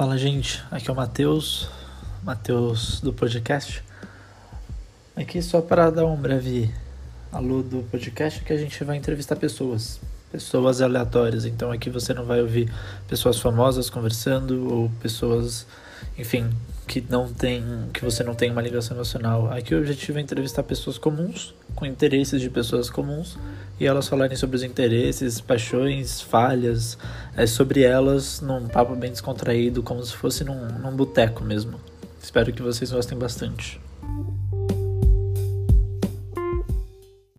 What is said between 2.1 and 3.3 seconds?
Matheus do